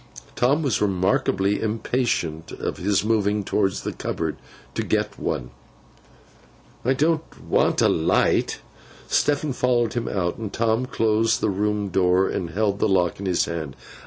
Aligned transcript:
Tom 0.35 0.63
was 0.63 0.81
remarkably 0.81 1.61
impatient 1.61 2.51
of 2.53 2.77
his 2.77 3.05
moving 3.05 3.43
towards 3.43 3.81
the 3.83 3.91
cupboard, 3.93 4.35
to 4.73 4.81
get 4.81 5.19
one. 5.19 5.51
'It 6.83 6.97
don't 6.97 7.43
want 7.43 7.83
a 7.83 7.87
light.' 7.87 8.61
Stephen 9.07 9.53
followed 9.53 9.93
him 9.93 10.07
out, 10.07 10.39
and 10.39 10.51
Tom 10.51 10.87
closed 10.87 11.39
the 11.39 11.51
room 11.51 11.89
door, 11.89 12.27
and 12.27 12.49
held 12.49 12.79
the 12.79 12.89
lock 12.89 13.19
in 13.19 13.27
his 13.27 13.45
hand. 13.45 13.75